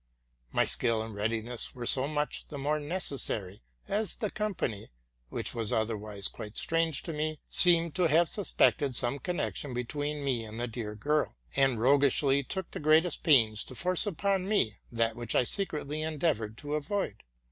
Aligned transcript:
My 0.51 0.63
skill 0.63 1.03
and 1.03 1.13
readiness 1.13 1.75
were 1.75 1.85
so 1.85 2.07
much 2.07 2.47
the 2.47 2.57
more 2.57 2.79
necessary, 2.79 3.61
as 3.87 4.15
the 4.15 4.31
company, 4.31 4.89
which 5.29 5.53
was 5.53 5.71
otherwise 5.71 6.27
quite 6.27 6.57
strange 6.57 7.03
to 7.03 7.13
me, 7.13 7.37
seemed 7.51 7.93
to 7.97 8.07
have 8.07 8.27
suspected 8.27 8.95
some 8.95 9.19
connection 9.19 9.75
between 9.75 10.23
me 10.25 10.43
and 10.43 10.59
the 10.59 10.67
dear 10.67 10.95
girl, 10.95 11.37
and 11.55 11.79
roguishly 11.79 12.41
took 12.43 12.71
the 12.71 12.79
greatest 12.79 13.21
pains 13.21 13.63
to 13.65 13.75
force 13.75 14.07
upon 14.07 14.49
me 14.49 14.79
that 14.91 15.15
which 15.15 15.35
I 15.35 15.43
secretly 15.43 16.01
endeavored 16.01 16.57
to 16.57 16.73
avoid. 16.73 17.21